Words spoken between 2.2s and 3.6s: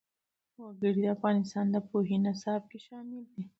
نصاب کې شامل دي.